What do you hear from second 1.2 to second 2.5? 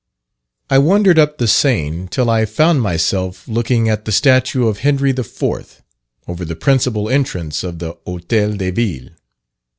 the Seine, till I